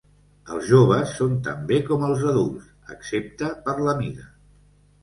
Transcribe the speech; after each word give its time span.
Els 0.53 0.63
joves 0.69 1.13
són 1.17 1.35
també 1.49 1.79
com 1.91 2.07
els 2.09 2.27
adults, 2.33 2.73
excepte 2.97 3.55
per 3.69 3.79
la 3.87 3.97
mida. 4.03 4.29